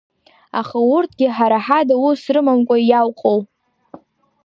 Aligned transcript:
Аха 0.59 0.77
урҭгьы 0.93 1.27
ҳара 1.35 1.59
ҳада 1.65 1.95
ус 2.07 2.21
рымамкәа 2.33 2.77
иауҟоу… 2.89 3.39